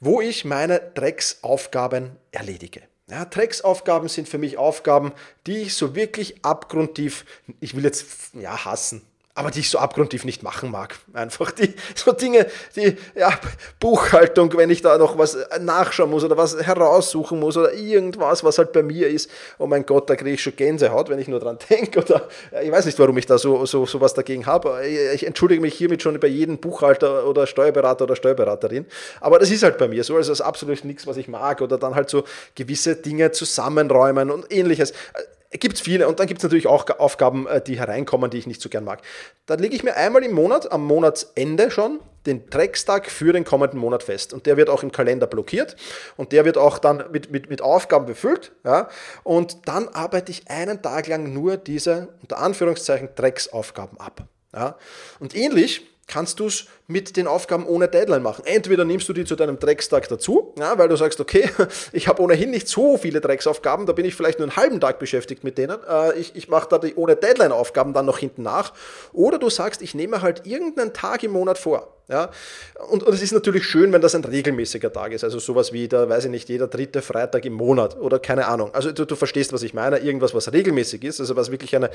wo 0.00 0.20
ich 0.20 0.44
meine 0.44 0.80
Drecksaufgaben 0.94 2.16
erledige. 2.32 2.82
Ja, 3.08 3.24
Drecksaufgaben 3.24 4.08
sind 4.08 4.28
für 4.28 4.38
mich 4.38 4.56
Aufgaben, 4.56 5.12
die 5.46 5.62
ich 5.62 5.74
so 5.74 5.94
wirklich 5.96 6.44
abgrundtief, 6.44 7.24
ich 7.60 7.76
will 7.76 7.84
jetzt 7.84 8.06
ja 8.34 8.64
hassen, 8.64 9.02
aber 9.34 9.50
die 9.50 9.60
ich 9.60 9.70
so 9.70 9.78
abgrundtief 9.78 10.24
nicht 10.24 10.42
machen 10.42 10.70
mag. 10.70 10.96
Einfach 11.12 11.52
die, 11.52 11.72
so 11.94 12.12
Dinge, 12.12 12.46
die, 12.74 12.96
ja, 13.14 13.30
Buchhaltung, 13.78 14.52
wenn 14.56 14.70
ich 14.70 14.82
da 14.82 14.98
noch 14.98 15.18
was 15.18 15.38
nachschauen 15.60 16.10
muss 16.10 16.24
oder 16.24 16.36
was 16.36 16.60
heraussuchen 16.60 17.38
muss 17.38 17.56
oder 17.56 17.72
irgendwas, 17.72 18.42
was 18.42 18.58
halt 18.58 18.72
bei 18.72 18.82
mir 18.82 19.08
ist. 19.08 19.30
Oh 19.58 19.68
mein 19.68 19.86
Gott, 19.86 20.10
da 20.10 20.16
kriege 20.16 20.32
ich 20.32 20.42
schon 20.42 20.56
Gänsehaut, 20.56 21.08
wenn 21.08 21.20
ich 21.20 21.28
nur 21.28 21.38
dran 21.38 21.58
denke 21.70 22.00
oder 22.00 22.28
ich 22.60 22.72
weiß 22.72 22.86
nicht, 22.86 22.98
warum 22.98 23.16
ich 23.18 23.26
da 23.26 23.38
so, 23.38 23.64
so, 23.66 23.86
so 23.86 24.00
was 24.00 24.14
dagegen 24.14 24.46
habe. 24.46 24.82
Ich 25.14 25.24
entschuldige 25.24 25.60
mich 25.60 25.74
hiermit 25.74 26.02
schon 26.02 26.18
bei 26.18 26.28
jedem 26.28 26.58
Buchhalter 26.58 27.26
oder 27.26 27.46
Steuerberater 27.46 28.04
oder 28.04 28.16
Steuerberaterin. 28.16 28.86
Aber 29.20 29.38
das 29.38 29.50
ist 29.50 29.62
halt 29.62 29.78
bei 29.78 29.86
mir 29.86 30.02
so, 30.02 30.16
also 30.16 30.32
das 30.32 30.40
ist 30.40 30.44
absolut 30.44 30.84
nichts, 30.84 31.06
was 31.06 31.16
ich 31.16 31.28
mag 31.28 31.60
oder 31.60 31.78
dann 31.78 31.94
halt 31.94 32.10
so 32.10 32.24
gewisse 32.56 32.96
Dinge 32.96 33.30
zusammenräumen 33.30 34.30
und 34.30 34.52
ähnliches 34.52 34.92
gibt 35.58 35.74
es 35.74 35.80
viele 35.80 36.06
und 36.06 36.20
dann 36.20 36.26
gibt 36.26 36.38
es 36.38 36.44
natürlich 36.44 36.66
auch 36.66 36.88
Aufgaben, 36.98 37.46
äh, 37.48 37.60
die 37.60 37.78
hereinkommen, 37.78 38.30
die 38.30 38.38
ich 38.38 38.46
nicht 38.46 38.60
so 38.60 38.68
gern 38.68 38.84
mag. 38.84 39.02
Da 39.46 39.54
lege 39.54 39.74
ich 39.74 39.82
mir 39.82 39.96
einmal 39.96 40.22
im 40.22 40.32
Monat, 40.32 40.70
am 40.70 40.84
Monatsende 40.84 41.70
schon, 41.70 42.00
den 42.26 42.48
Dreckstag 42.50 43.10
für 43.10 43.32
den 43.32 43.44
kommenden 43.44 43.80
Monat 43.80 44.02
fest. 44.02 44.32
Und 44.32 44.46
der 44.46 44.56
wird 44.56 44.68
auch 44.68 44.82
im 44.82 44.92
Kalender 44.92 45.26
blockiert 45.26 45.76
und 46.16 46.32
der 46.32 46.44
wird 46.44 46.58
auch 46.58 46.78
dann 46.78 47.04
mit, 47.10 47.30
mit, 47.30 47.50
mit 47.50 47.62
Aufgaben 47.62 48.06
befüllt. 48.06 48.52
Ja? 48.64 48.88
Und 49.24 49.66
dann 49.66 49.88
arbeite 49.88 50.30
ich 50.30 50.48
einen 50.48 50.82
Tag 50.82 51.08
lang 51.08 51.32
nur 51.32 51.56
diese, 51.56 52.08
unter 52.22 52.38
Anführungszeichen, 52.38 53.08
Drecksaufgaben 53.16 53.98
ab. 53.98 54.22
Ja? 54.54 54.76
Und 55.18 55.34
ähnlich 55.34 55.86
kannst 56.10 56.40
du 56.40 56.46
es 56.46 56.66
mit 56.88 57.16
den 57.16 57.26
Aufgaben 57.26 57.66
ohne 57.66 57.88
Deadline 57.88 58.22
machen. 58.22 58.44
Entweder 58.44 58.84
nimmst 58.84 59.08
du 59.08 59.12
die 59.12 59.24
zu 59.24 59.36
deinem 59.36 59.58
Dreckstag 59.58 60.08
dazu, 60.08 60.52
ja, 60.58 60.76
weil 60.76 60.88
du 60.88 60.96
sagst, 60.96 61.20
okay, 61.20 61.48
ich 61.92 62.08
habe 62.08 62.20
ohnehin 62.20 62.50
nicht 62.50 62.68
so 62.68 62.98
viele 62.98 63.20
Drecksaufgaben, 63.20 63.86
da 63.86 63.92
bin 63.92 64.04
ich 64.04 64.14
vielleicht 64.14 64.40
nur 64.40 64.48
einen 64.48 64.56
halben 64.56 64.80
Tag 64.80 64.98
beschäftigt 64.98 65.44
mit 65.44 65.56
denen. 65.56 65.78
Äh, 65.88 66.18
ich 66.18 66.34
ich 66.34 66.48
mache 66.48 66.68
da 66.68 66.78
die 66.78 66.94
ohne 66.96 67.16
Deadline-Aufgaben 67.16 67.92
dann 67.94 68.06
noch 68.06 68.18
hinten 68.18 68.42
nach. 68.42 68.72
Oder 69.12 69.38
du 69.38 69.48
sagst, 69.48 69.82
ich 69.82 69.94
nehme 69.94 70.20
halt 70.20 70.46
irgendeinen 70.46 70.92
Tag 70.92 71.22
im 71.22 71.30
Monat 71.30 71.58
vor. 71.58 71.99
Ja? 72.10 72.30
Und, 72.90 73.04
und 73.04 73.14
es 73.14 73.22
ist 73.22 73.32
natürlich 73.32 73.64
schön, 73.64 73.92
wenn 73.92 74.00
das 74.00 74.14
ein 74.14 74.24
regelmäßiger 74.24 74.92
Tag 74.92 75.12
ist. 75.12 75.22
Also 75.22 75.38
sowas 75.38 75.72
wie 75.72 75.86
der, 75.88 76.08
weiß 76.08 76.24
ich 76.24 76.30
nicht, 76.30 76.48
jeder 76.48 76.66
dritte 76.66 77.02
Freitag 77.02 77.44
im 77.44 77.52
Monat 77.52 77.96
oder 77.98 78.18
keine 78.18 78.46
Ahnung. 78.46 78.74
Also 78.74 78.90
du, 78.92 79.04
du 79.04 79.14
verstehst, 79.14 79.52
was 79.52 79.62
ich 79.62 79.74
meine. 79.74 79.98
Irgendwas, 79.98 80.34
was 80.34 80.52
regelmäßig 80.52 81.04
ist, 81.04 81.20
also 81.20 81.36
was 81.36 81.50
wirklich 81.50 81.76
eine, 81.76 81.90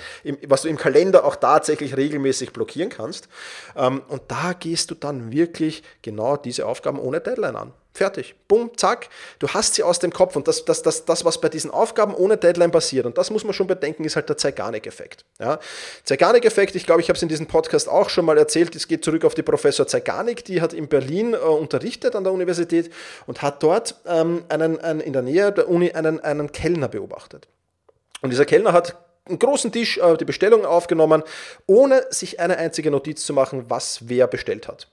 was 0.48 0.62
du 0.62 0.70
im 0.70 0.78
Kalender 0.78 1.26
auch 1.26 1.36
tatsächlich 1.36 1.98
regelmäßig 1.98 2.54
blockieren 2.54 2.90
kannst. 2.90 3.28
Ähm, 3.76 4.02
und 4.08 4.22
da 4.30 4.54
gehst 4.58 4.92
du 4.92 4.96
dann 4.96 5.32
wirklich 5.32 5.84
genau 6.02 6.38
diese 6.38 6.66
Aufgaben 6.66 7.00
ohne 7.00 7.20
Deadline 7.20 7.56
an. 7.56 7.74
Fertig. 7.96 8.36
Bumm, 8.50 8.72
zack. 8.76 9.08
Du 9.40 9.48
hast 9.48 9.76
sie 9.76 9.84
aus 9.84 10.00
dem 10.00 10.12
Kopf. 10.12 10.36
Und 10.36 10.50
das, 10.50 10.66
das, 10.66 10.82
das, 10.82 11.06
das, 11.06 11.24
was 11.24 11.40
bei 11.40 11.48
diesen 11.48 11.72
Aufgaben 11.72 12.14
ohne 12.14 12.36
Deadline 12.36 12.70
passiert, 12.70 13.06
und 13.06 13.18
das 13.18 13.30
muss 13.32 13.46
man 13.46 13.54
schon 13.54 13.68
bedenken, 13.68 14.04
ist 14.04 14.18
halt 14.18 14.28
der 14.28 14.36
Zeigarnik-Effekt. 14.36 15.24
Ja? 15.40 15.60
Zeigarnik-Effekt, 16.04 16.76
ich 16.76 16.86
glaube, 16.86 17.00
ich 17.00 17.08
habe 17.08 17.16
es 17.16 17.24
in 17.24 17.30
diesem 17.30 17.48
Podcast 17.48 17.88
auch 17.88 18.10
schon 18.10 18.26
mal 18.26 18.38
erzählt, 18.38 18.76
es 18.76 18.90
geht 18.90 19.06
zurück 19.06 19.24
auf 19.24 19.34
die 19.34 19.44
Professor 19.44 19.88
Zeigarnik, 19.88 20.44
die 20.44 20.60
hat 20.60 20.74
in 20.74 20.90
Berlin 20.90 21.36
äh, 21.36 21.38
unterrichtet 21.38 22.18
an 22.18 22.26
der 22.26 22.34
Universität 22.34 22.92
und 23.28 23.42
hat 23.42 23.64
dort 23.64 23.96
ähm, 24.06 24.44
einen, 24.50 24.78
einen, 24.82 25.00
in 25.00 25.14
der 25.14 25.22
Nähe 25.22 25.54
der 25.54 25.70
Uni 25.70 25.94
einen, 25.94 26.20
einen 26.20 26.52
Kellner 26.52 26.90
beobachtet. 26.90 27.48
Und 28.22 28.32
dieser 28.32 28.44
Kellner 28.44 28.74
hat 28.74 28.98
einen 29.24 29.40
großen 29.40 29.72
Tisch 29.72 30.00
äh, 30.00 30.18
die 30.18 30.26
Bestellung 30.26 30.66
aufgenommen, 30.66 31.24
ohne 31.66 32.06
sich 32.10 32.42
eine 32.42 32.58
einzige 32.58 32.92
Notiz 32.92 33.26
zu 33.26 33.32
machen, 33.32 33.70
was 33.70 34.00
wer 34.10 34.28
bestellt 34.28 34.68
hat 34.68 34.90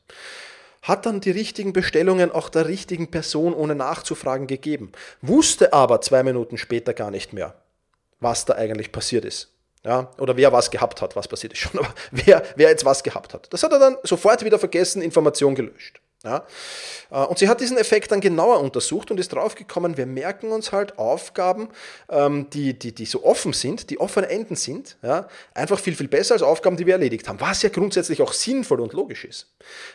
hat 0.82 1.06
dann 1.06 1.20
die 1.20 1.30
richtigen 1.30 1.72
Bestellungen 1.72 2.32
auch 2.32 2.48
der 2.48 2.66
richtigen 2.66 3.10
Person 3.10 3.54
ohne 3.54 3.74
nachzufragen 3.74 4.46
gegeben, 4.48 4.92
wusste 5.22 5.72
aber 5.72 6.00
zwei 6.00 6.22
Minuten 6.24 6.58
später 6.58 6.92
gar 6.92 7.10
nicht 7.10 7.32
mehr, 7.32 7.54
was 8.20 8.44
da 8.44 8.54
eigentlich 8.54 8.92
passiert 8.92 9.24
ist. 9.24 9.48
Ja, 9.84 10.10
oder 10.18 10.36
wer 10.36 10.52
was 10.52 10.70
gehabt 10.70 11.02
hat, 11.02 11.16
was 11.16 11.26
passiert 11.26 11.54
ist 11.54 11.60
schon, 11.60 11.78
aber 11.80 11.94
wer, 12.10 12.42
wer 12.56 12.68
jetzt 12.68 12.84
was 12.84 13.02
gehabt 13.02 13.32
hat. 13.32 13.52
Das 13.52 13.62
hat 13.62 13.72
er 13.72 13.78
dann 13.78 13.96
sofort 14.02 14.44
wieder 14.44 14.58
vergessen, 14.58 15.02
Information 15.02 15.54
gelöscht. 15.54 16.01
Ja? 16.24 16.44
Äh, 17.10 17.24
und 17.24 17.38
sie 17.38 17.48
hat 17.48 17.60
diesen 17.60 17.76
Effekt 17.76 18.12
dann 18.12 18.20
genauer 18.20 18.60
untersucht 18.60 19.10
und 19.10 19.18
ist 19.18 19.32
draufgekommen, 19.32 19.96
wir 19.96 20.06
merken 20.06 20.52
uns 20.52 20.72
halt 20.72 20.98
Aufgaben, 20.98 21.68
ähm, 22.08 22.48
die, 22.50 22.78
die, 22.78 22.94
die 22.94 23.06
so 23.06 23.24
offen 23.24 23.52
sind, 23.52 23.90
die 23.90 23.98
offene 24.00 24.28
Enden 24.28 24.56
sind, 24.56 24.96
ja? 25.02 25.26
einfach 25.54 25.78
viel, 25.78 25.96
viel 25.96 26.08
besser 26.08 26.34
als 26.34 26.42
Aufgaben, 26.42 26.76
die 26.76 26.86
wir 26.86 26.94
erledigt 26.94 27.28
haben, 27.28 27.40
was 27.40 27.62
ja 27.62 27.68
grundsätzlich 27.68 28.22
auch 28.22 28.32
sinnvoll 28.32 28.80
und 28.80 28.92
logisch 28.92 29.24
ist. 29.24 29.48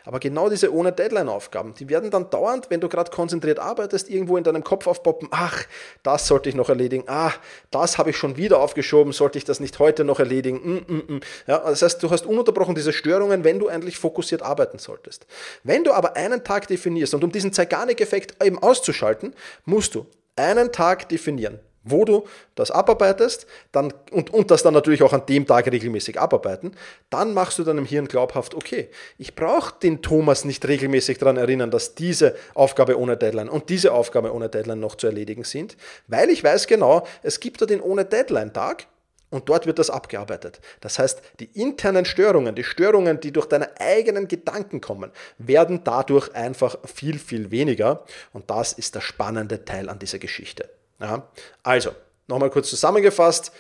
Aber 0.04 0.20
genau 0.20 0.50
diese 0.50 0.74
ohne 0.74 0.92
Deadline-Aufgaben, 0.92 1.74
die 1.74 1.90
werden 1.90 2.12
dann 2.12 2.30
dauernd, 2.30 2.70
wenn 2.70 2.82
du 2.82 2.90
gerade 2.90 3.12
konzentriert 3.12 3.60
arbeitest, 3.60 4.10
irgendwo 4.10 4.38
in 4.38 4.44
deinem 4.44 4.64
Kopf 4.64 4.88
aufpoppen, 4.88 5.30
ach, 5.32 5.64
das 6.04 6.28
sollte 6.28 6.50
ich 6.50 6.56
noch 6.56 6.70
erledigen, 6.70 7.06
ah, 7.08 7.32
das 7.72 7.98
habe 7.98 8.10
ich 8.10 8.18
schon 8.18 8.38
wieder 8.38 8.60
aufgeschoben, 8.60 9.14
sollte 9.14 9.38
ich 9.38 9.46
das 9.46 9.60
nicht 9.60 9.80
heute 9.80 10.04
noch 10.04 10.20
erledigen, 10.20 10.84
mm, 10.88 10.94
mm, 10.94 11.16
mm. 11.16 11.20
Ja, 11.48 11.60
das 11.60 11.82
heißt, 11.82 12.04
du 12.04 12.10
hast 12.10 12.26
ununterbrochen 12.26 12.76
diese 12.76 12.92
Störungen, 12.92 13.44
wenn 13.44 13.60
du 13.60 13.68
eigentlich 13.68 13.98
fokussiert 13.98 14.42
arbeiten 14.42 14.80
solltest. 14.80 15.26
Wenn 15.64 15.84
du 15.84 15.94
aber 15.94 16.17
einen 16.18 16.44
Tag 16.44 16.68
definierst 16.68 17.14
und 17.14 17.24
um 17.24 17.32
diesen 17.32 17.54
Zeigarnik-Effekt 17.54 18.44
eben 18.44 18.60
auszuschalten, 18.62 19.34
musst 19.66 19.96
du 19.96 20.06
einen 20.36 20.72
Tag 20.72 21.08
definieren, 21.10 21.60
wo 21.84 22.04
du 22.06 22.26
das 22.56 22.72
abarbeitest 22.72 23.48
dann, 23.72 23.94
und, 24.12 24.34
und 24.34 24.52
das 24.52 24.64
dann 24.64 24.74
natürlich 24.74 25.04
auch 25.04 25.14
an 25.14 25.26
dem 25.28 25.46
Tag 25.46 25.72
regelmäßig 25.72 26.20
abarbeiten, 26.20 26.72
dann 27.10 27.34
machst 27.34 27.60
du 27.60 27.64
deinem 27.64 27.86
Hirn 27.86 28.08
glaubhaft, 28.08 28.56
okay, 28.56 28.90
ich 29.18 29.36
brauche 29.36 29.76
den 29.82 30.02
Thomas 30.02 30.44
nicht 30.44 30.68
regelmäßig 30.68 31.20
daran 31.20 31.38
erinnern, 31.38 31.72
dass 31.72 31.96
diese 31.96 32.36
Aufgabe 32.56 33.00
ohne 33.00 33.16
Deadline 33.16 33.50
und 33.50 33.70
diese 33.70 33.94
Aufgabe 33.94 34.34
ohne 34.34 34.50
Deadline 34.50 34.80
noch 34.80 34.96
zu 34.96 35.08
erledigen 35.08 35.44
sind, 35.44 35.78
weil 36.08 36.30
ich 36.30 36.44
weiß 36.44 36.68
genau, 36.68 37.08
es 37.24 37.40
gibt 37.40 37.62
da 37.62 37.66
den 37.66 37.82
ohne 37.82 38.06
Deadline-Tag 38.06 38.88
und 39.30 39.50
dort 39.50 39.66
wird 39.66 39.80
das 39.80 39.90
abgearbeitet. 39.90 40.62
Das 40.80 41.00
heißt, 41.00 41.22
die 41.40 41.46
internen 41.60 42.06
Störungen, 42.06 42.56
die 42.56 42.64
Störungen, 42.64 43.20
die 43.20 43.34
durch 43.34 43.48
deine 43.48 43.80
eigenen 43.80 44.28
Gedanken 44.28 44.80
kommen, 44.80 45.12
werden 45.38 45.82
dadurch 45.84 46.34
einfach 46.34 46.78
viel, 46.86 47.20
viel 47.20 47.52
weniger. 47.52 48.06
Und 48.32 48.50
das 48.50 48.74
ist 48.74 48.96
der 48.96 49.02
spannende 49.02 49.66
Teil 49.66 49.90
an 49.90 50.00
dieser 50.00 50.20
Geschichte. 50.20 50.70
Ja? 51.00 51.28
Also, 51.64 51.92
nochmal 52.28 52.50
kurz 52.50 52.70
zusammengefasst, 52.70 53.52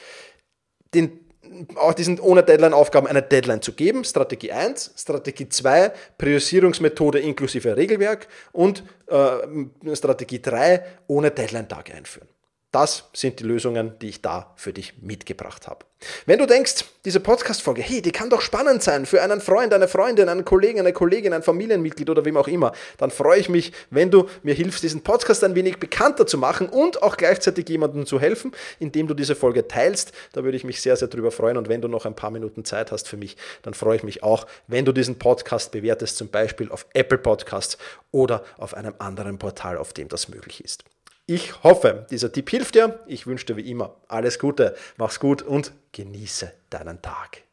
den 0.93 1.27
auch 1.75 1.93
diesen 1.93 2.19
ohne 2.19 2.43
Deadline-Aufgaben 2.43 3.07
eine 3.07 3.21
Deadline 3.21 3.61
zu 3.61 3.73
geben. 3.73 4.03
Strategie 4.03 4.51
1, 4.51 4.93
Strategie 4.97 5.47
2, 5.49 5.91
Priorisierungsmethode 6.17 7.19
inklusive 7.19 7.75
Regelwerk 7.75 8.27
und 8.51 8.83
äh, 9.07 9.95
Strategie 9.95 10.41
3, 10.41 10.83
ohne 11.07 11.31
Deadline-Tage 11.31 11.93
einführen. 11.93 12.27
Das 12.71 13.05
sind 13.13 13.39
die 13.39 13.45
Lösungen, 13.45 13.97
die 13.99 14.09
ich 14.09 14.21
da 14.21 14.53
für 14.57 14.73
dich 14.73 15.01
mitgebracht 15.01 15.67
habe. 15.67 15.85
Wenn 16.25 16.37
du 16.37 16.45
denkst, 16.45 16.83
diese 17.05 17.21
Podcast-Folge, 17.21 17.81
hey, 17.81 18.01
die 18.01 18.11
kann 18.11 18.29
doch 18.29 18.41
spannend 18.41 18.83
sein 18.83 19.05
für 19.05 19.21
einen 19.21 19.39
Freund, 19.39 19.73
eine 19.73 19.87
Freundin, 19.87 20.27
einen 20.27 20.43
Kollegen, 20.43 20.79
eine 20.79 20.91
Kollegin, 20.91 21.31
ein 21.31 21.41
Familienmitglied 21.41 22.09
oder 22.09 22.25
wem 22.25 22.35
auch 22.35 22.49
immer, 22.49 22.73
dann 22.97 23.09
freue 23.09 23.39
ich 23.39 23.47
mich, 23.47 23.71
wenn 23.89 24.11
du 24.11 24.27
mir 24.43 24.53
hilfst, 24.53 24.83
diesen 24.83 25.01
Podcast 25.01 25.45
ein 25.45 25.55
wenig 25.55 25.79
bekannter 25.79 26.27
zu 26.27 26.37
machen 26.37 26.67
und 26.67 27.01
auch 27.01 27.15
gleichzeitig 27.15 27.69
jemandem 27.69 28.05
zu 28.05 28.19
helfen, 28.19 28.51
indem 28.79 29.07
du 29.07 29.13
diese 29.13 29.35
Folge 29.35 29.67
teilst. 29.67 30.11
Da 30.33 30.43
würde 30.43 30.57
ich 30.57 30.65
mich 30.65 30.81
sehr, 30.81 30.97
sehr 30.97 31.07
drüber 31.07 31.31
freuen. 31.31 31.55
Und 31.55 31.69
wenn 31.69 31.81
du 31.81 31.87
noch 31.87 32.05
ein 32.05 32.15
paar 32.15 32.31
Minuten 32.31 32.65
Zeit 32.65 32.91
hast 32.91 33.07
für 33.07 33.17
mich, 33.17 33.37
dann 33.61 33.73
freue 33.73 33.95
ich 33.95 34.03
mich 34.03 34.23
auch, 34.23 34.45
wenn 34.67 34.83
du 34.83 34.91
diesen 34.91 35.17
Podcast 35.17 35.71
bewertest, 35.71 36.17
zum 36.17 36.27
Beispiel 36.27 36.69
auf 36.69 36.85
Apple 36.93 37.17
Podcasts 37.17 37.77
oder 38.11 38.43
auf 38.57 38.73
einem 38.73 38.93
anderen 38.99 39.39
Portal, 39.39 39.77
auf 39.77 39.93
dem 39.93 40.09
das 40.09 40.27
möglich 40.27 40.63
ist. 40.63 40.83
Ich 41.29 41.61
hoffe, 41.61 42.05
dieser 42.09 42.31
Tipp 42.31 42.49
hilft 42.49 42.75
dir. 42.75 43.01
Ich 43.05 43.27
wünsche 43.27 43.47
dir 43.47 43.57
wie 43.57 43.69
immer 43.69 43.97
alles 44.07 44.39
Gute, 44.39 44.77
mach's 44.95 45.19
gut 45.19 45.41
und 45.41 45.73
genieße 45.91 46.53
deinen 46.69 47.01
Tag. 47.01 47.43